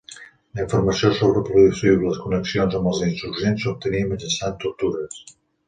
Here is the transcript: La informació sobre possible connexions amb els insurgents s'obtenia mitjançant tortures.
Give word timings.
La 0.59 0.63
informació 0.67 1.11
sobre 1.19 1.43
possible 1.49 2.15
connexions 2.23 2.79
amb 2.81 2.91
els 2.95 3.03
insurgents 3.11 3.69
s'obtenia 3.69 4.11
mitjançant 4.15 4.59
tortures. 4.69 5.25